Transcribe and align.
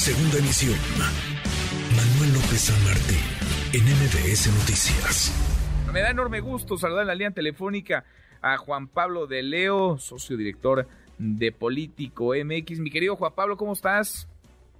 Segunda 0.00 0.38
emisión. 0.38 0.78
Manuel 1.94 2.32
López 2.32 2.72
San 2.72 2.84
Martín, 2.86 3.20
en 3.74 3.84
MBS 3.84 4.48
Noticias. 4.48 5.30
Me 5.92 6.00
da 6.00 6.08
enorme 6.08 6.40
gusto 6.40 6.78
saludar 6.78 7.02
en 7.02 7.08
la 7.08 7.14
línea 7.14 7.32
telefónica 7.32 8.06
a 8.40 8.56
Juan 8.56 8.88
Pablo 8.88 9.26
de 9.26 9.42
Leo, 9.42 9.98
socio 9.98 10.38
director 10.38 10.86
de 11.18 11.52
Político 11.52 12.32
MX. 12.32 12.80
Mi 12.80 12.90
querido 12.90 13.14
Juan 13.14 13.34
Pablo, 13.34 13.58
¿cómo 13.58 13.74
estás? 13.74 14.26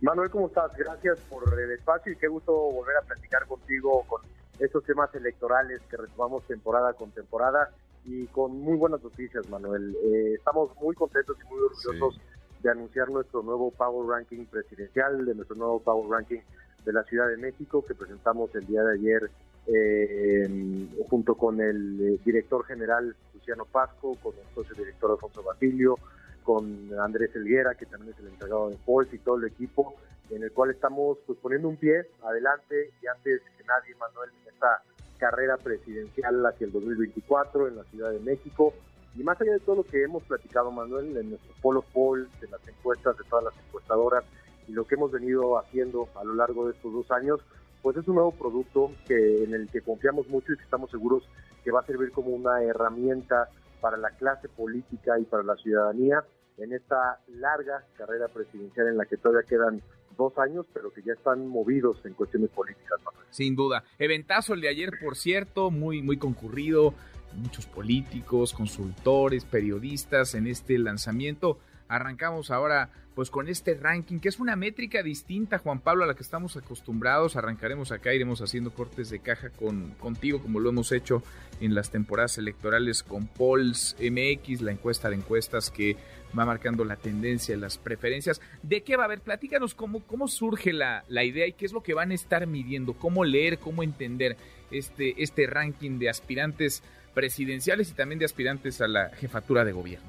Manuel, 0.01 0.31
¿cómo 0.31 0.47
estás? 0.47 0.75
Gracias 0.75 1.19
por 1.29 1.43
el 1.53 1.71
espacio 1.73 2.13
y 2.13 2.17
qué 2.17 2.27
gusto 2.27 2.55
volver 2.55 2.97
a 2.97 3.03
platicar 3.03 3.47
contigo 3.47 4.03
con 4.09 4.23
estos 4.59 4.83
temas 4.85 5.15
electorales 5.15 5.83
que 5.91 5.99
retomamos 5.99 6.45
temporada 6.45 6.95
con 6.95 7.11
temporada 7.11 7.69
y 8.07 8.25
con 8.29 8.59
muy 8.59 8.79
buenas 8.79 9.03
noticias, 9.03 9.47
Manuel. 9.51 9.95
Eh, 10.03 10.35
estamos 10.39 10.71
muy 10.81 10.95
contentos 10.95 11.37
y 11.45 11.53
muy 11.53 11.61
orgullosos 11.61 12.19
de 12.63 12.71
anunciar 12.71 13.11
nuestro 13.11 13.43
nuevo 13.43 13.71
Power 13.71 14.09
Ranking 14.09 14.45
presidencial, 14.47 15.25
de 15.25 15.35
nuestro 15.35 15.57
nuevo 15.57 15.81
Power 15.81 16.11
Ranking 16.11 16.41
de 16.85 16.93
la 16.93 17.03
Ciudad 17.05 17.29
de 17.29 17.37
México 17.37 17.85
que 17.87 17.95
presentamos 17.95 18.55
el 18.55 18.67
día 18.67 18.83
de 18.83 18.95
ayer 18.95 19.31
eh, 19.67 20.89
junto 21.09 21.35
con 21.35 21.61
el 21.61 22.01
eh, 22.01 22.21
director 22.25 22.65
general 22.65 23.15
Luciano 23.35 23.65
Pasco, 23.65 24.17
con 24.23 24.35
el 24.35 24.55
socio 24.55 24.75
director 24.75 25.11
Alfonso 25.11 25.43
Basilio, 25.43 25.99
con 26.43 26.91
Andrés 26.99 27.35
Elguera, 27.37 27.75
que 27.75 27.87
también 27.87 28.15
es 28.15 28.21
el 28.21 28.29
encargado 28.33 28.71
de 28.71 28.77
Force 28.79 29.15
y 29.15 29.19
todo 29.19 29.37
el 29.37 29.45
equipo, 29.45 29.95
en 30.31 30.43
el 30.43 30.53
cual 30.53 30.71
estamos 30.71 31.19
pues 31.27 31.39
poniendo 31.39 31.69
un 31.69 31.77
pie 31.77 32.07
adelante 32.23 32.91
y 33.03 33.07
antes 33.07 33.43
que 33.57 33.65
nadie, 33.65 33.95
Manuel, 33.97 34.31
en 34.43 34.53
esta 34.53 34.83
carrera 35.19 35.57
presidencial 35.59 36.45
hacia 36.47 36.67
el 36.67 36.73
2024 36.73 37.69
en 37.69 37.77
la 37.77 37.85
Ciudad 37.85 38.11
de 38.11 38.21
México. 38.21 38.75
Y 39.17 39.23
más 39.23 39.41
allá 39.41 39.53
de 39.53 39.61
todo 39.61 39.77
lo 39.77 39.85
que 39.85 40.03
hemos 40.03 40.23
platicado, 40.23 40.71
Manuel, 40.71 41.17
en 41.17 41.31
nuestro 41.31 41.53
polo 41.61 41.83
poll, 41.83 42.29
de 42.41 42.49
las 42.49 42.67
encuestas 42.69 43.17
de 43.19 43.25
todas 43.25 43.45
las 43.45 43.55
encuestadoras 43.67 44.25
y 44.69 44.73
lo 44.73 44.87
que 44.87 44.95
hemos 44.95 45.11
venido 45.11 45.59
haciendo 45.59 46.09
a 46.15 46.25
lo 46.25 46.35
largo 46.35 46.67
de 46.67 46.73
estos 46.73 46.93
dos 46.93 47.11
años, 47.11 47.41
pues 47.83 47.97
es 47.97 48.07
un 48.07 48.17
nuevo 48.17 48.33
producto 48.33 48.93
que 49.07 49.45
en 49.45 49.55
el 49.55 49.69
que 49.69 49.81
confiamos 49.81 50.29
mucho 50.29 50.53
y 50.53 50.57
que 50.57 50.65
estamos 50.65 50.91
seguros 50.91 51.25
que 51.65 51.71
va 51.71 51.81
a 51.81 51.87
servir 51.87 52.13
como 52.13 52.31
una 52.31 52.63
herramienta 52.63 53.49
para 53.81 53.97
la 53.97 54.11
clase 54.11 54.49
política 54.49 55.19
y 55.19 55.25
para 55.25 55.43
la 55.43 55.57
ciudadanía 55.57 56.25
en 56.59 56.73
esta 56.73 57.21
larga 57.29 57.85
carrera 57.97 58.29
presidencial 58.29 58.89
en 58.89 58.99
la 58.99 59.07
que 59.07 59.17
todavía 59.17 59.49
quedan 59.49 59.83
dos 60.17 60.37
años, 60.39 60.67
pero 60.75 60.93
que 60.93 61.03
ya 61.03 61.15
están 61.15 61.47
movidos 61.47 61.97
en 62.05 62.13
cuestiones 62.13 62.51
políticas. 62.51 63.01
Sin 63.31 63.57
duda. 63.57 63.85
Eventazo 63.99 64.53
el 64.53 64.61
de 64.61 64.69
ayer, 64.69 64.91
por 65.03 65.17
cierto, 65.17 65.71
muy, 65.71 66.03
muy 66.03 66.19
concurrido, 66.19 66.95
muchos 67.35 67.67
políticos, 67.67 68.53
consultores, 68.53 69.45
periodistas 69.45 70.35
en 70.35 70.47
este 70.47 70.79
lanzamiento. 70.79 71.59
Arrancamos 71.89 72.51
ahora 72.51 72.91
pues 73.15 73.31
con 73.31 73.49
este 73.49 73.75
ranking, 73.75 74.21
que 74.21 74.29
es 74.29 74.39
una 74.39 74.57
métrica 74.57 75.03
distinta, 75.03 75.59
Juan 75.59 75.81
Pablo, 75.81 76.05
a 76.05 76.07
la 76.07 76.15
que 76.15 76.23
estamos 76.23 76.57
acostumbrados. 76.57 77.37
Arrancaremos 77.37 77.93
acá, 77.93 78.15
iremos 78.15 78.41
haciendo 78.41 78.73
cortes 78.73 79.11
de 79.11 79.19
caja 79.19 79.51
con, 79.51 79.91
contigo, 79.99 80.41
como 80.41 80.61
lo 80.61 80.71
hemos 80.71 80.93
hecho 80.93 81.23
en 81.61 81.75
las 81.75 81.91
temporadas 81.91 82.39
electorales 82.39 83.03
con 83.03 83.27
Polls 83.27 83.97
MX, 84.01 84.63
la 84.63 84.73
encuesta 84.73 85.11
de 85.11 85.17
encuestas 85.17 85.71
que 85.71 85.97
va 86.39 86.47
marcando 86.47 86.85
la 86.85 86.97
tendencia, 86.97 87.57
las 87.57 87.79
preferencias. 87.79 88.41
¿De 88.63 88.83
qué 88.83 88.97
va 88.97 89.03
a 89.03 89.07
haber? 89.07 89.21
Platícanos 89.21 89.75
cómo, 89.75 90.01
cómo 90.01 90.29
surge 90.29 90.73
la, 90.73 91.05
la 91.09 91.25
idea 91.25 91.47
y 91.47 91.53
qué 91.53 91.67
es 91.67 91.73
lo 91.73 91.83
que 91.83 91.95
van 91.95 92.13
a 92.13 92.15
estar 92.15 92.47
midiendo, 92.47 92.95
cómo 92.95 93.25
leer, 93.25 93.59
cómo 93.59 93.83
entender 93.83 94.37
este, 94.71 95.21
este 95.23 95.47
ranking 95.47 95.99
de 95.99 96.09
aspirantes 96.09 96.83
presidenciales 97.15 97.91
y 97.91 97.95
también 97.95 98.19
de 98.19 98.25
aspirantes 98.25 98.81
a 98.81 98.89
la 98.89 99.11
jefatura 99.11 99.65
de 99.65 99.73
gobierno. 99.73 100.09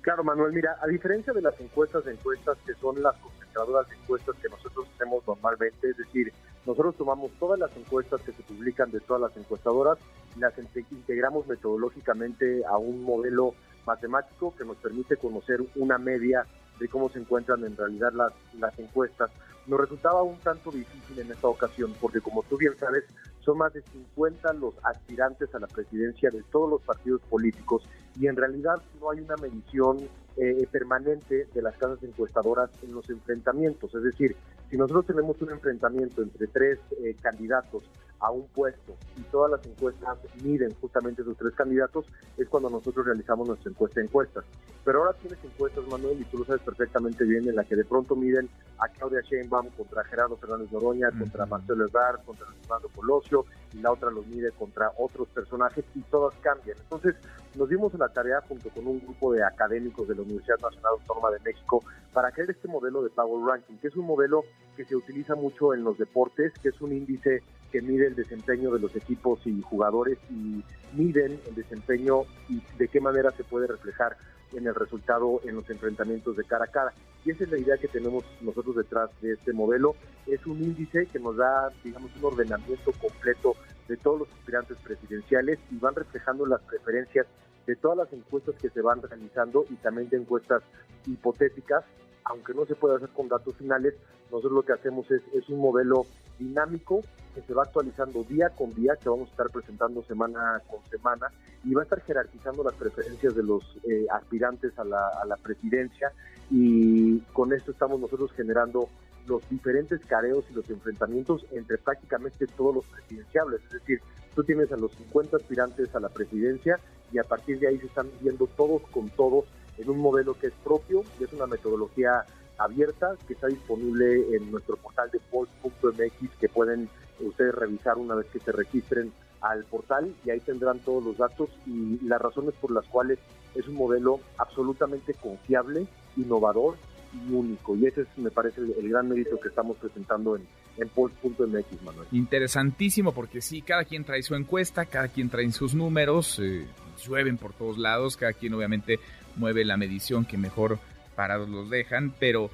Claro, 0.00 0.24
Manuel, 0.24 0.52
mira, 0.52 0.76
a 0.80 0.86
diferencia 0.86 1.32
de 1.32 1.42
las 1.42 1.58
encuestas 1.60 2.04
de 2.04 2.12
encuestas 2.12 2.56
que 2.66 2.72
son 2.74 3.02
las 3.02 3.14
concentradoras 3.16 3.88
de 3.88 3.96
encuestas 3.96 4.34
que 4.40 4.48
nosotros 4.48 4.88
hacemos 4.94 5.26
normalmente, 5.26 5.90
es 5.90 5.96
decir, 5.96 6.32
nosotros 6.66 6.96
tomamos 6.96 7.30
todas 7.38 7.58
las 7.58 7.74
encuestas 7.76 8.20
que 8.22 8.32
se 8.32 8.42
publican 8.42 8.90
de 8.90 9.00
todas 9.00 9.22
las 9.22 9.36
encuestadoras 9.36 9.98
y 10.36 10.40
las 10.40 10.54
integramos 10.90 11.46
metodológicamente 11.46 12.62
a 12.66 12.76
un 12.78 13.02
modelo 13.02 13.54
matemático 13.86 14.54
que 14.56 14.64
nos 14.64 14.76
permite 14.76 15.16
conocer 15.16 15.60
una 15.76 15.98
media 15.98 16.46
de 16.78 16.88
cómo 16.88 17.10
se 17.10 17.18
encuentran 17.18 17.64
en 17.64 17.76
realidad 17.76 18.12
las, 18.12 18.32
las 18.58 18.78
encuestas. 18.78 19.30
Nos 19.66 19.80
resultaba 19.80 20.22
un 20.22 20.38
tanto 20.38 20.70
difícil 20.70 21.18
en 21.18 21.30
esta 21.30 21.48
ocasión 21.48 21.94
porque 22.00 22.20
como 22.20 22.42
tú 22.42 22.56
bien 22.56 22.76
sabes, 22.78 23.04
son 23.50 23.58
más 23.58 23.72
de 23.72 23.82
50 23.82 24.52
los 24.54 24.74
aspirantes 24.84 25.52
a 25.54 25.58
la 25.58 25.66
presidencia 25.66 26.30
de 26.30 26.42
todos 26.52 26.70
los 26.70 26.82
partidos 26.82 27.20
políticos 27.22 27.82
y 28.16 28.28
en 28.28 28.36
realidad 28.36 28.80
no 29.00 29.10
hay 29.10 29.20
una 29.20 29.34
medición 29.36 29.98
eh, 30.36 30.68
permanente 30.70 31.48
de 31.52 31.62
las 31.62 31.76
casas 31.76 32.00
encuestadoras 32.04 32.70
en 32.84 32.94
los 32.94 33.10
enfrentamientos. 33.10 33.92
Es 33.92 34.04
decir, 34.04 34.36
si 34.70 34.76
nosotros 34.76 35.06
tenemos 35.06 35.42
un 35.42 35.50
enfrentamiento 35.50 36.22
entre 36.22 36.46
tres 36.46 36.78
eh, 37.02 37.16
candidatos 37.20 37.82
a 38.20 38.30
un 38.30 38.46
puesto 38.48 38.96
y 39.16 39.22
todas 39.22 39.50
las 39.50 39.66
encuestas 39.66 40.18
miden 40.42 40.74
justamente 40.80 41.22
esos 41.22 41.36
tres 41.36 41.54
candidatos, 41.54 42.06
es 42.36 42.48
cuando 42.48 42.70
nosotros 42.70 43.06
realizamos 43.06 43.48
nuestra 43.48 43.70
encuesta 43.70 44.00
encuestas. 44.00 44.44
Pero 44.84 45.00
ahora 45.00 45.12
tienes 45.14 45.38
encuestas, 45.44 45.86
Manuel, 45.88 46.20
y 46.20 46.24
tú 46.24 46.38
lo 46.38 46.44
sabes 46.44 46.62
perfectamente 46.62 47.24
bien, 47.24 47.48
en 47.48 47.56
la 47.56 47.64
que 47.64 47.76
de 47.76 47.84
pronto 47.84 48.16
miden 48.16 48.48
a 48.78 48.88
Claudia 48.88 49.20
Sheinbaum 49.22 49.68
contra 49.70 50.04
Gerardo 50.04 50.36
Fernández 50.36 50.70
Noroña, 50.72 51.10
contra 51.10 51.46
Marcelo 51.46 51.86
Ebrard, 51.86 52.24
contra 52.24 52.46
Fernando 52.46 52.88
Colosio, 52.94 53.44
y 53.72 53.78
la 53.78 53.92
otra 53.92 54.10
los 54.10 54.26
mide 54.26 54.50
contra 54.52 54.90
otros 54.98 55.28
personajes, 55.28 55.84
y 55.94 56.00
todas 56.02 56.34
cambian. 56.40 56.78
Entonces, 56.78 57.14
nos 57.54 57.68
dimos 57.68 57.92
la 57.94 58.08
tarea 58.08 58.40
junto 58.42 58.70
con 58.70 58.86
un 58.86 59.00
grupo 59.00 59.32
de 59.32 59.44
académicos 59.44 60.08
de 60.08 60.14
la 60.14 60.22
Universidad 60.22 60.58
Nacional 60.60 60.92
Autónoma 61.00 61.30
de 61.30 61.40
México 61.40 61.82
para 62.12 62.30
crear 62.30 62.50
este 62.50 62.68
modelo 62.68 63.02
de 63.02 63.10
Power 63.10 63.44
Ranking, 63.44 63.76
que 63.76 63.88
es 63.88 63.96
un 63.96 64.06
modelo 64.06 64.44
que 64.76 64.84
se 64.84 64.96
utiliza 64.96 65.34
mucho 65.34 65.74
en 65.74 65.84
los 65.84 65.98
deportes, 65.98 66.52
que 66.62 66.68
es 66.68 66.80
un 66.80 66.92
índice 66.92 67.42
que 67.70 67.82
mide 67.82 68.06
el 68.06 68.14
desempeño 68.14 68.70
de 68.70 68.80
los 68.80 68.94
equipos 68.96 69.40
y 69.46 69.60
jugadores 69.62 70.18
y 70.30 70.62
miden 70.94 71.40
el 71.46 71.54
desempeño 71.54 72.22
y 72.48 72.62
de 72.78 72.88
qué 72.88 73.00
manera 73.00 73.30
se 73.32 73.44
puede 73.44 73.66
reflejar 73.66 74.16
en 74.52 74.66
el 74.66 74.74
resultado 74.74 75.40
en 75.44 75.56
los 75.56 75.70
enfrentamientos 75.70 76.36
de 76.36 76.44
cara 76.44 76.64
a 76.64 76.68
cara. 76.68 76.92
Y 77.24 77.30
esa 77.30 77.44
es 77.44 77.50
la 77.50 77.58
idea 77.58 77.78
que 77.78 77.88
tenemos 77.88 78.24
nosotros 78.40 78.76
detrás 78.76 79.10
de 79.20 79.32
este 79.34 79.52
modelo. 79.52 79.94
Es 80.26 80.44
un 80.46 80.62
índice 80.62 81.06
que 81.06 81.18
nos 81.18 81.36
da, 81.36 81.70
digamos, 81.84 82.10
un 82.16 82.24
ordenamiento 82.24 82.92
completo 82.92 83.54
de 83.88 83.96
todos 83.96 84.20
los 84.20 84.28
aspirantes 84.32 84.76
presidenciales 84.78 85.58
y 85.70 85.76
van 85.76 85.94
reflejando 85.94 86.46
las 86.46 86.60
preferencias 86.62 87.26
de 87.66 87.76
todas 87.76 87.98
las 87.98 88.12
encuestas 88.12 88.54
que 88.56 88.70
se 88.70 88.80
van 88.80 89.02
realizando 89.02 89.64
y 89.70 89.74
también 89.76 90.08
de 90.08 90.16
encuestas 90.16 90.62
hipotéticas, 91.06 91.84
aunque 92.30 92.54
no 92.54 92.64
se 92.64 92.76
puede 92.76 92.96
hacer 92.96 93.08
con 93.10 93.28
datos 93.28 93.54
finales, 93.56 93.94
nosotros 94.30 94.52
lo 94.52 94.62
que 94.62 94.72
hacemos 94.72 95.10
es, 95.10 95.22
es 95.34 95.48
un 95.48 95.58
modelo 95.58 96.06
dinámico 96.38 97.02
que 97.34 97.42
se 97.42 97.52
va 97.54 97.64
actualizando 97.64 98.22
día 98.24 98.50
con 98.50 98.72
día, 98.74 98.96
que 98.96 99.08
vamos 99.08 99.28
a 99.28 99.30
estar 99.32 99.50
presentando 99.50 100.02
semana 100.04 100.62
con 100.68 100.80
semana, 100.88 101.26
y 101.64 101.74
va 101.74 101.82
a 101.82 101.84
estar 101.84 102.00
jerarquizando 102.02 102.64
las 102.64 102.74
preferencias 102.74 103.34
de 103.34 103.42
los 103.42 103.62
eh, 103.88 104.06
aspirantes 104.12 104.78
a 104.78 104.84
la, 104.84 105.08
a 105.20 105.26
la 105.26 105.36
presidencia, 105.36 106.12
y 106.50 107.18
con 107.32 107.52
esto 107.52 107.72
estamos 107.72 108.00
nosotros 108.00 108.32
generando 108.32 108.88
los 109.26 109.48
diferentes 109.48 110.00
careos 110.06 110.44
y 110.50 110.54
los 110.54 110.68
enfrentamientos 110.70 111.44
entre 111.52 111.78
prácticamente 111.78 112.46
todos 112.46 112.76
los 112.76 112.84
presidenciables. 112.86 113.60
Es 113.64 113.72
decir, 113.72 114.00
tú 114.34 114.42
tienes 114.42 114.72
a 114.72 114.76
los 114.76 114.92
50 114.92 115.36
aspirantes 115.36 115.94
a 115.94 116.00
la 116.00 116.08
presidencia 116.08 116.80
y 117.12 117.18
a 117.18 117.24
partir 117.24 117.58
de 117.58 117.68
ahí 117.68 117.78
se 117.78 117.86
están 117.86 118.08
viendo 118.20 118.46
todos 118.46 118.82
con 118.90 119.10
todos 119.10 119.44
en 119.80 119.90
un 119.90 119.98
modelo 119.98 120.34
que 120.34 120.48
es 120.48 120.52
propio 120.64 121.02
y 121.18 121.24
es 121.24 121.32
una 121.32 121.46
metodología 121.46 122.24
abierta 122.58 123.16
que 123.26 123.32
está 123.32 123.46
disponible 123.46 124.36
en 124.36 124.50
nuestro 124.50 124.76
portal 124.76 125.10
de 125.10 125.18
post.mx 125.30 126.36
que 126.38 126.48
pueden 126.48 126.88
ustedes 127.20 127.54
revisar 127.54 127.96
una 127.96 128.14
vez 128.14 128.26
que 128.26 128.40
se 128.40 128.52
registren 128.52 129.12
al 129.40 129.64
portal 129.64 130.14
y 130.24 130.30
ahí 130.30 130.40
tendrán 130.40 130.78
todos 130.80 131.02
los 131.02 131.16
datos 131.16 131.48
y 131.66 131.98
las 132.06 132.20
razones 132.20 132.54
por 132.60 132.70
las 132.70 132.84
cuales 132.86 133.18
es 133.54 133.66
un 133.66 133.74
modelo 133.74 134.20
absolutamente 134.36 135.14
confiable, 135.14 135.86
innovador 136.16 136.76
y 137.14 137.32
único. 137.32 137.74
Y 137.76 137.86
ese 137.86 138.02
es, 138.02 138.08
me 138.16 138.30
parece, 138.30 138.60
el, 138.60 138.88
gran 138.88 139.08
mérito 139.08 139.40
que 139.40 139.48
estamos 139.48 139.76
presentando 139.78 140.36
en, 140.36 140.46
en 140.76 140.88
Post.mx, 140.90 141.82
Manuel. 141.82 142.06
Interesantísimo, 142.12 143.12
porque 143.12 143.40
sí, 143.40 143.62
cada 143.62 143.84
quien 143.84 144.04
trae 144.04 144.22
su 144.22 144.34
encuesta, 144.34 144.84
cada 144.84 145.08
quien 145.08 145.30
trae 145.30 145.50
sus 145.50 145.74
números, 145.74 146.38
eh, 146.38 146.66
llueven 147.04 147.36
por 147.36 147.52
todos 147.52 147.78
lados, 147.78 148.16
cada 148.16 148.32
quien 148.32 148.54
obviamente 148.54 148.98
mueve 149.36 149.64
la 149.64 149.76
medición 149.76 150.24
que 150.24 150.36
mejor 150.36 150.78
parados 151.14 151.48
los 151.48 151.70
dejan, 151.70 152.14
pero 152.18 152.50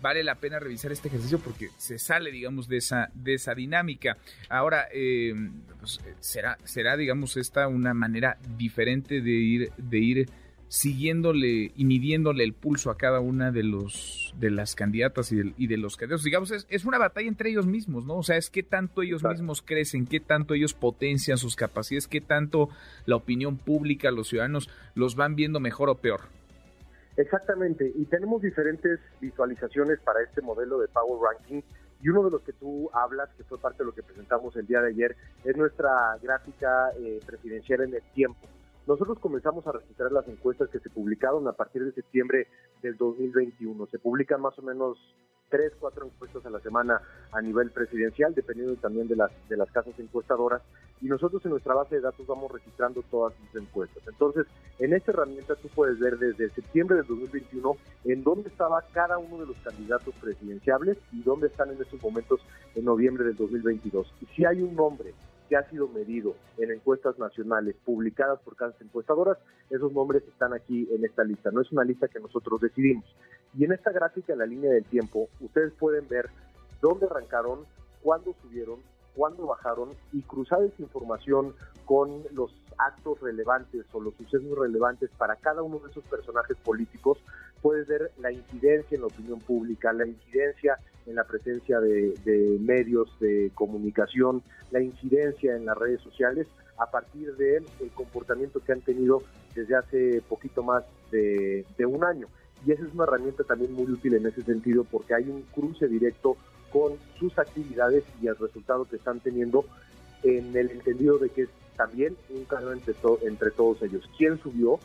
vale 0.00 0.22
la 0.22 0.34
pena 0.34 0.58
revisar 0.58 0.92
este 0.92 1.08
ejercicio 1.08 1.38
porque 1.38 1.70
se 1.78 1.98
sale, 1.98 2.30
digamos, 2.30 2.68
de 2.68 2.78
esa, 2.78 3.10
de 3.14 3.34
esa 3.34 3.54
dinámica. 3.54 4.16
Ahora, 4.48 4.88
eh, 4.92 5.34
pues, 5.78 6.00
será, 6.20 6.58
será, 6.64 6.96
digamos, 6.96 7.36
esta 7.36 7.68
una 7.68 7.94
manera 7.94 8.38
diferente 8.56 9.20
de 9.20 9.30
ir, 9.30 9.72
de 9.76 9.98
ir 9.98 10.30
siguiéndole 10.72 11.70
y 11.76 11.84
midiéndole 11.84 12.44
el 12.44 12.54
pulso 12.54 12.90
a 12.90 12.96
cada 12.96 13.20
una 13.20 13.52
de 13.52 13.62
los 13.62 14.34
de 14.38 14.50
las 14.50 14.74
candidatas 14.74 15.30
y 15.30 15.66
de, 15.66 15.76
los 15.76 15.98
candidatos. 15.98 16.24
Digamos, 16.24 16.50
es, 16.50 16.66
es, 16.70 16.86
una 16.86 16.96
batalla 16.96 17.28
entre 17.28 17.50
ellos 17.50 17.66
mismos, 17.66 18.06
¿no? 18.06 18.16
O 18.16 18.22
sea, 18.22 18.38
es 18.38 18.48
que 18.48 18.62
tanto 18.62 19.02
ellos 19.02 19.22
mismos 19.22 19.60
crecen, 19.60 20.06
qué 20.06 20.18
tanto 20.18 20.54
ellos 20.54 20.72
potencian 20.72 21.36
sus 21.36 21.56
capacidades, 21.56 22.08
qué 22.08 22.22
tanto 22.22 22.70
la 23.04 23.16
opinión 23.16 23.58
pública, 23.58 24.10
los 24.10 24.28
ciudadanos 24.28 24.70
los 24.94 25.14
van 25.14 25.36
viendo 25.36 25.60
mejor 25.60 25.90
o 25.90 25.96
peor. 25.96 26.20
Exactamente, 27.18 27.92
y 27.94 28.06
tenemos 28.06 28.40
diferentes 28.40 28.98
visualizaciones 29.20 30.00
para 30.00 30.22
este 30.22 30.40
modelo 30.40 30.78
de 30.78 30.88
Power 30.88 31.20
Ranking 31.20 31.60
y 32.00 32.08
uno 32.08 32.24
de 32.24 32.30
los 32.30 32.40
que 32.40 32.54
tú 32.54 32.88
hablas, 32.94 33.28
que 33.36 33.44
fue 33.44 33.58
parte 33.58 33.82
de 33.82 33.84
lo 33.84 33.94
que 33.94 34.02
presentamos 34.02 34.56
el 34.56 34.66
día 34.66 34.80
de 34.80 34.88
ayer, 34.88 35.16
es 35.44 35.54
nuestra 35.54 36.16
gráfica 36.22 36.92
eh, 36.98 37.20
presidencial 37.26 37.82
en 37.82 37.94
el 37.94 38.02
tiempo. 38.14 38.48
Nosotros 38.86 39.18
comenzamos 39.20 39.64
a 39.66 39.72
registrar 39.72 40.10
las 40.10 40.26
encuestas 40.26 40.68
que 40.68 40.80
se 40.80 40.90
publicaron 40.90 41.46
a 41.46 41.52
partir 41.52 41.84
de 41.84 41.92
septiembre 41.92 42.48
del 42.82 42.96
2021. 42.96 43.86
Se 43.86 43.98
publican 44.00 44.40
más 44.40 44.58
o 44.58 44.62
menos 44.62 44.98
tres, 45.52 45.72
cuatro 45.78 46.06
encuestas 46.06 46.44
a 46.46 46.50
la 46.50 46.58
semana 46.60 47.00
a 47.30 47.40
nivel 47.40 47.70
presidencial, 47.70 48.34
dependiendo 48.34 48.74
también 48.76 49.06
de 49.06 49.14
las, 49.14 49.30
de 49.48 49.56
las 49.56 49.70
casas 49.70 49.96
encuestadoras. 49.98 50.62
Y 51.00 51.06
nosotros 51.06 51.44
en 51.44 51.52
nuestra 51.52 51.74
base 51.74 51.96
de 51.96 52.00
datos 52.00 52.26
vamos 52.26 52.50
registrando 52.50 53.02
todas 53.08 53.34
sus 53.34 53.62
encuestas. 53.62 54.02
Entonces, 54.08 54.46
en 54.80 54.94
esta 54.94 55.12
herramienta 55.12 55.54
tú 55.56 55.68
puedes 55.68 56.00
ver 56.00 56.18
desde 56.18 56.50
septiembre 56.50 56.96
del 56.96 57.06
2021 57.06 57.76
en 58.04 58.24
dónde 58.24 58.48
estaba 58.48 58.82
cada 58.92 59.18
uno 59.18 59.38
de 59.38 59.46
los 59.46 59.56
candidatos 59.58 60.14
presidenciables 60.20 60.98
y 61.12 61.22
dónde 61.22 61.48
están 61.48 61.70
en 61.70 61.80
estos 61.80 62.02
momentos 62.02 62.40
en 62.74 62.84
noviembre 62.84 63.24
del 63.24 63.36
2022. 63.36 64.12
Y 64.22 64.26
si 64.34 64.44
hay 64.44 64.62
un 64.62 64.74
nombre 64.74 65.14
que 65.52 65.58
ha 65.58 65.68
sido 65.68 65.86
medido 65.86 66.34
en 66.56 66.70
encuestas 66.70 67.18
nacionales 67.18 67.76
publicadas 67.84 68.40
por 68.40 68.56
casas 68.56 68.80
encuestadoras, 68.80 69.36
esos 69.68 69.92
nombres 69.92 70.22
están 70.26 70.54
aquí 70.54 70.88
en 70.90 71.04
esta 71.04 71.24
lista. 71.24 71.50
No 71.50 71.60
es 71.60 71.70
una 71.70 71.84
lista 71.84 72.08
que 72.08 72.20
nosotros 72.20 72.58
decidimos. 72.62 73.04
Y 73.54 73.66
en 73.66 73.72
esta 73.72 73.92
gráfica, 73.92 74.32
en 74.32 74.38
la 74.38 74.46
línea 74.46 74.70
del 74.70 74.86
tiempo, 74.86 75.28
ustedes 75.40 75.74
pueden 75.74 76.08
ver 76.08 76.30
dónde 76.80 77.04
arrancaron, 77.04 77.66
cuándo 78.00 78.34
subieron, 78.40 78.78
cuándo 79.14 79.46
bajaron 79.46 79.90
y 80.14 80.22
cruzar 80.22 80.62
esa 80.62 80.80
información 80.80 81.54
con 81.84 82.22
los 82.32 82.50
actos 82.78 83.20
relevantes 83.20 83.84
o 83.92 84.00
los 84.00 84.14
sucesos 84.14 84.58
relevantes 84.58 85.10
para 85.18 85.36
cada 85.36 85.60
uno 85.60 85.80
de 85.80 85.90
esos 85.90 86.04
personajes 86.04 86.56
políticos, 86.64 87.18
puedes 87.60 87.86
ver 87.88 88.10
la 88.18 88.32
incidencia 88.32 88.94
en 88.94 89.02
la 89.02 89.08
opinión 89.08 89.38
pública, 89.40 89.92
la 89.92 90.06
incidencia 90.06 90.78
en 91.06 91.14
la 91.16 91.24
presencia 91.24 91.80
de, 91.80 92.58
medios 92.60 93.08
de 93.20 93.50
comunicación, 93.54 94.42
la 94.70 94.80
incidencia 94.80 95.56
en 95.56 95.66
las 95.66 95.76
redes 95.76 96.00
sociales 96.00 96.46
a 96.78 96.90
partir 96.90 97.34
del 97.36 97.64
comportamiento 97.94 98.60
que 98.60 98.72
han 98.72 98.80
tenido 98.80 99.22
desde 99.54 99.76
hace 99.76 100.22
poquito 100.28 100.62
más 100.62 100.84
de, 101.10 101.64
un 101.86 102.04
año. 102.04 102.28
Y 102.64 102.72
esa 102.72 102.84
es 102.84 102.94
una 102.94 103.04
herramienta 103.04 103.44
también 103.44 103.72
muy 103.72 103.90
útil 103.90 104.14
en 104.14 104.26
ese 104.26 104.42
sentido 104.42 104.84
porque 104.84 105.14
hay 105.14 105.28
un 105.28 105.42
cruce 105.54 105.88
directo 105.88 106.36
con 106.72 106.94
sus 107.18 107.36
actividades 107.38 108.04
y 108.20 108.28
el 108.28 108.36
resultado 108.36 108.84
que 108.84 108.96
están 108.96 109.20
teniendo 109.20 109.64
en 110.22 110.56
el 110.56 110.70
entendido 110.70 111.18
de 111.18 111.28
que 111.28 111.42
es 111.42 111.48
también 111.76 112.16
un 112.30 112.44
canal 112.44 112.74
entre, 112.74 112.94
entre 113.26 113.50
todos 113.50 113.82
ellos. 113.82 114.08
¿Quién 114.16 114.38
subió? 114.38 114.78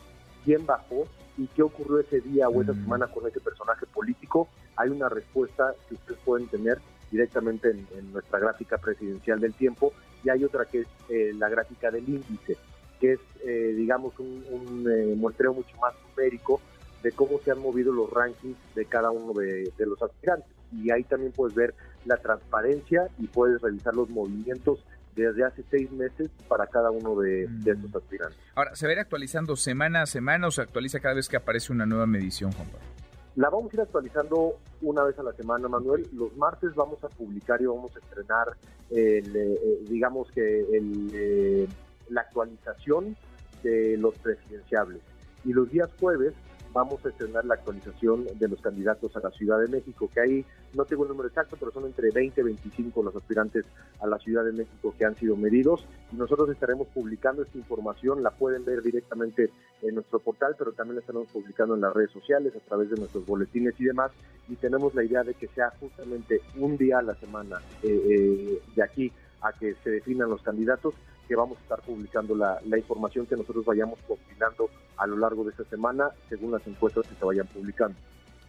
¿Quién 0.44 0.66
bajó? 0.66 1.06
¿Y 1.36 1.46
qué 1.48 1.62
ocurrió 1.62 2.00
ese 2.00 2.20
día 2.20 2.48
o 2.48 2.60
esa 2.60 2.72
mm. 2.72 2.82
semana 2.82 3.06
con 3.06 3.26
ese 3.26 3.40
personaje 3.40 3.86
político? 3.86 4.48
Hay 4.78 4.90
una 4.90 5.08
respuesta 5.08 5.74
que 5.88 5.94
ustedes 5.94 6.20
pueden 6.24 6.46
tener 6.46 6.78
directamente 7.10 7.70
en, 7.70 8.12
nuestra 8.12 8.38
gráfica 8.38 8.78
presidencial 8.78 9.40
del 9.40 9.52
tiempo 9.54 9.92
y 10.24 10.30
hay 10.30 10.44
otra 10.44 10.64
que 10.64 10.80
es 10.80 10.86
eh, 11.08 11.32
la 11.36 11.48
gráfica 11.48 11.90
del 11.90 12.08
índice, 12.08 12.56
que 13.00 13.14
es, 13.14 13.20
eh, 13.44 13.74
digamos, 13.76 14.18
un, 14.18 14.86
eh, 14.90 15.14
muestreo 15.16 15.52
mucho 15.52 15.76
más 15.78 15.94
numérico 16.08 16.60
de 17.02 17.12
cómo 17.12 17.38
se 17.44 17.50
han 17.50 17.60
movido 17.60 17.92
los 17.92 18.10
rankings 18.10 18.56
de 18.74 18.84
cada 18.84 19.10
uno 19.10 19.32
de, 19.32 19.72
los 19.78 20.00
aspirantes. 20.02 20.50
Y 20.72 20.90
ahí 20.90 21.04
también 21.04 21.32
puedes 21.32 21.54
ver 21.54 21.74
la 22.04 22.16
transparencia 22.16 23.08
y 23.18 23.26
puedes 23.26 23.60
revisar 23.60 23.94
los 23.94 24.08
movimientos 24.10 24.84
desde 25.14 25.44
hace 25.44 25.64
seis 25.70 25.90
meses 25.90 26.30
para 26.48 26.66
cada 26.66 26.90
uno 26.90 27.16
de, 27.16 27.46
de, 27.48 27.72
estos 27.72 28.02
aspirantes. 28.02 28.38
Ahora, 28.54 28.74
¿se 28.76 28.86
va 28.86 28.90
a 28.90 28.92
ir 28.94 28.98
actualizando 29.00 29.56
semana 29.56 30.02
a 30.02 30.06
semana 30.06 30.48
o 30.48 30.50
se 30.50 30.62
actualiza 30.62 31.00
cada 31.00 31.14
vez 31.14 31.28
que 31.28 31.36
aparece 31.36 31.72
una 31.72 31.86
nueva 31.86 32.06
medición, 32.06 32.52
Juan 32.52 32.68
Pablo? 32.68 33.07
La 33.38 33.50
vamos 33.50 33.72
a 33.72 33.76
ir 33.76 33.80
actualizando 33.82 34.56
una 34.82 35.04
vez 35.04 35.16
a 35.20 35.22
la 35.22 35.32
semana, 35.32 35.68
Manuel. 35.68 36.08
Los 36.12 36.36
martes 36.36 36.74
vamos 36.74 37.04
a 37.04 37.08
publicar 37.08 37.62
y 37.62 37.66
vamos 37.66 37.94
a 37.94 38.00
estrenar, 38.00 38.48
el, 38.90 39.36
eh, 39.36 39.60
eh, 39.62 39.78
digamos 39.88 40.28
que 40.32 40.62
el, 40.62 41.08
eh, 41.14 41.68
la 42.08 42.22
actualización 42.22 43.16
de 43.62 43.96
los 43.96 44.18
presidenciables. 44.18 45.02
Y 45.44 45.52
los 45.52 45.70
días 45.70 45.88
jueves 46.00 46.34
vamos 46.72 47.04
a 47.04 47.08
estrenar 47.08 47.44
la 47.44 47.54
actualización 47.54 48.26
de 48.38 48.48
los 48.48 48.60
candidatos 48.60 49.16
a 49.16 49.20
la 49.20 49.30
Ciudad 49.30 49.60
de 49.60 49.68
México, 49.68 50.10
que 50.12 50.20
ahí 50.20 50.44
no 50.74 50.84
tengo 50.84 51.04
el 51.04 51.10
número 51.10 51.28
exacto, 51.28 51.56
pero 51.58 51.72
son 51.72 51.86
entre 51.86 52.10
20 52.10 52.40
y 52.40 52.44
25 52.44 53.02
los 53.02 53.16
aspirantes 53.16 53.64
a 54.00 54.06
la 54.06 54.18
Ciudad 54.18 54.44
de 54.44 54.52
México 54.52 54.94
que 54.96 55.04
han 55.04 55.16
sido 55.16 55.36
medidos. 55.36 55.84
Y 56.12 56.16
nosotros 56.16 56.48
estaremos 56.50 56.88
publicando 56.88 57.42
esta 57.42 57.58
información, 57.58 58.22
la 58.22 58.30
pueden 58.30 58.64
ver 58.64 58.82
directamente 58.82 59.50
en 59.82 59.94
nuestro 59.94 60.18
portal, 60.18 60.54
pero 60.58 60.72
también 60.72 60.96
la 60.96 61.00
estaremos 61.00 61.28
publicando 61.28 61.74
en 61.74 61.80
las 61.80 61.92
redes 61.92 62.10
sociales, 62.10 62.54
a 62.56 62.60
través 62.60 62.90
de 62.90 62.96
nuestros 62.96 63.26
boletines 63.26 63.74
y 63.78 63.84
demás. 63.84 64.12
Y 64.48 64.56
tenemos 64.56 64.94
la 64.94 65.04
idea 65.04 65.22
de 65.24 65.34
que 65.34 65.48
sea 65.48 65.70
justamente 65.78 66.40
un 66.56 66.76
día 66.76 66.98
a 66.98 67.02
la 67.02 67.14
semana 67.14 67.60
eh, 67.82 67.88
eh, 67.88 68.62
de 68.74 68.82
aquí 68.82 69.12
a 69.40 69.52
que 69.52 69.74
se 69.84 69.90
definan 69.90 70.30
los 70.30 70.42
candidatos, 70.42 70.94
que 71.28 71.36
vamos 71.36 71.58
a 71.58 71.60
estar 71.60 71.80
publicando 71.82 72.34
la, 72.34 72.58
información 72.76 73.26
que 73.26 73.36
nosotros 73.36 73.64
vayamos 73.64 73.98
compilando 74.08 74.70
a 74.96 75.06
lo 75.06 75.16
largo 75.18 75.44
de 75.44 75.50
esta 75.50 75.64
semana, 75.64 76.10
según 76.28 76.52
las 76.52 76.66
encuestas 76.66 77.06
que 77.06 77.14
se 77.14 77.24
vayan 77.24 77.46
publicando. 77.46 77.96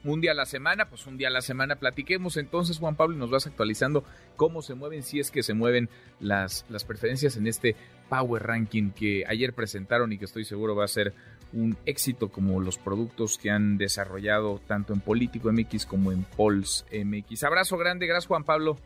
Un 0.05 0.21
día 0.21 0.31
a 0.31 0.35
la 0.35 0.45
semana, 0.45 0.87
pues 0.87 1.05
un 1.07 1.17
día 1.17 1.27
a 1.27 1.31
la 1.31 1.41
semana 1.41 1.75
platiquemos 1.75 2.37
entonces, 2.37 2.79
Juan 2.79 2.95
Pablo, 2.95 3.17
y 3.17 3.19
nos 3.19 3.29
vas 3.29 3.47
actualizando 3.47 4.05
cómo 4.37 4.61
se 4.61 4.73
mueven, 4.73 5.03
si 5.03 5.19
es 5.19 5.29
que 5.29 5.43
se 5.43 5.53
mueven 5.53 5.89
las, 6.21 6.65
las 6.69 6.85
preferencias 6.85 7.35
en 7.35 7.47
este 7.47 7.75
Power 8.07 8.41
Ranking 8.43 8.91
que 8.91 9.25
ayer 9.27 9.53
presentaron 9.53 10.13
y 10.13 10.17
que 10.17 10.23
estoy 10.23 10.45
seguro 10.45 10.73
va 10.73 10.85
a 10.85 10.87
ser 10.87 11.13
un 11.51 11.77
éxito 11.85 12.29
como 12.29 12.61
los 12.61 12.77
productos 12.77 13.37
que 13.37 13.49
han 13.49 13.77
desarrollado 13.77 14.61
tanto 14.67 14.93
en 14.93 15.01
Político 15.01 15.51
MX 15.51 15.85
como 15.85 16.13
en 16.13 16.23
Pols 16.23 16.85
MX. 16.93 17.43
Abrazo 17.43 17.77
grande, 17.77 18.07
gracias 18.07 18.27
Juan 18.27 18.45
Pablo. 18.45 18.77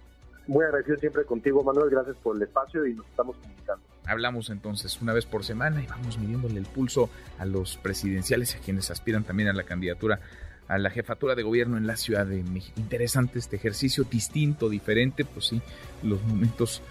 Muy 0.48 0.66
agradecido 0.66 0.98
siempre 0.98 1.26
contigo, 1.26 1.64
Manuel. 1.64 1.90
Gracias 1.90 2.16
por 2.18 2.36
el 2.36 2.42
espacio 2.42 2.86
y 2.86 2.94
nos 2.94 3.06
estamos 3.08 3.38
comunicando. 3.38 3.84
Hablamos 4.06 4.50
entonces 4.50 5.02
una 5.02 5.14
vez 5.14 5.26
por 5.26 5.44
semana 5.44 5.82
y 5.82 5.88
vamos 5.88 6.18
midiéndole 6.18 6.60
el 6.60 6.66
pulso 6.66 7.10
a 7.40 7.46
los 7.46 7.78
presidenciales 7.78 8.54
y 8.54 8.58
a 8.58 8.62
quienes 8.62 8.92
aspiran 8.92 9.24
también 9.24 9.50
a 9.50 9.54
la 9.54 9.64
candidatura 9.64 10.20
a 10.68 10.78
la 10.78 10.90
jefatura 10.90 11.36
de 11.36 11.44
gobierno 11.44 11.78
en 11.78 11.88
la 11.88 11.98
Ciudad 11.98 12.26
de 12.26 12.42
México. 12.44 12.80
Interesante 12.80 13.38
este 13.38 13.58
ejercicio, 13.58 14.06
distinto, 14.06 14.70
diferente, 14.70 15.26
pues 15.26 15.48
sí, 15.48 15.62
los 16.02 16.24
momentos 16.24 16.82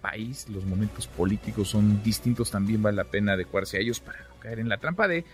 país, 0.00 0.48
los 0.48 0.64
momentos 0.64 1.06
políticos 1.08 1.68
son 1.68 2.02
distintos, 2.02 2.50
también 2.50 2.82
vale 2.82 2.96
la 2.96 3.04
pena 3.04 3.32
adecuarse 3.32 3.76
a 3.76 3.80
ellos 3.80 4.00
para 4.00 4.20
no 4.20 4.40
caer 4.40 4.60
en 4.60 4.68
la 4.68 4.78
trampa 4.78 5.08
de 5.08 5.24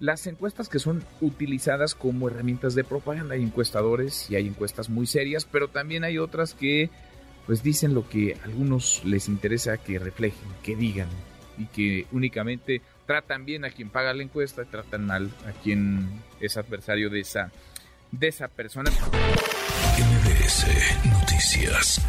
las 0.00 0.26
encuestas 0.26 0.68
que 0.68 0.78
son 0.78 1.04
utilizadas 1.20 1.94
como 1.94 2.28
herramientas 2.28 2.74
de 2.74 2.84
propaganda. 2.84 3.34
Hay 3.34 3.42
encuestadores 3.42 4.30
y 4.30 4.36
hay 4.36 4.46
encuestas 4.46 4.88
muy 4.90 5.06
serias, 5.06 5.44
pero 5.44 5.68
también 5.68 6.04
hay 6.04 6.18
otras 6.18 6.54
que 6.54 6.90
pues 7.46 7.62
dicen 7.62 7.94
lo 7.94 8.08
que 8.08 8.36
a 8.40 8.44
algunos 8.44 9.02
les 9.04 9.28
interesa 9.28 9.76
que 9.76 9.98
reflejen, 9.98 10.48
que 10.62 10.76
digan 10.76 11.08
y 11.58 11.66
que 11.66 12.06
únicamente 12.10 12.80
tratan 13.06 13.44
bien 13.44 13.64
a 13.64 13.70
quien 13.70 13.90
paga 13.90 14.14
la 14.14 14.22
encuesta 14.22 14.62
y 14.62 14.66
tratan 14.66 15.06
mal 15.06 15.30
a 15.46 15.52
quien 15.52 16.08
es 16.40 16.56
adversario 16.56 17.10
de 17.10 17.20
esa 17.20 17.52
de 18.10 18.28
esa 18.28 18.48
persona. 18.48 18.90
MBS 19.98 20.66
Noticias. 21.06 22.00